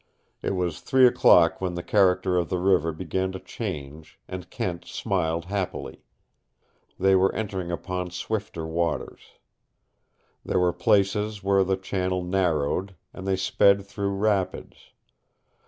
It 0.41 0.55
was 0.55 0.81
three 0.81 1.05
o'clock 1.05 1.61
when 1.61 1.75
the 1.75 1.83
character 1.83 2.35
of 2.35 2.49
the 2.49 2.57
river 2.57 2.91
began 2.91 3.31
to 3.33 3.39
change, 3.39 4.19
and 4.27 4.49
Kent 4.49 4.83
smiled 4.85 5.45
happily. 5.45 6.01
They 6.97 7.13
were 7.13 7.31
entering 7.35 7.69
upon 7.69 8.09
swifter 8.09 8.65
waters. 8.65 9.21
There 10.43 10.57
were 10.59 10.73
places 10.73 11.43
where 11.43 11.63
the 11.63 11.77
channel 11.77 12.23
narrowed, 12.23 12.95
and 13.13 13.27
they 13.27 13.35
sped 13.35 13.85
through 13.85 14.15
rapids. 14.15 14.89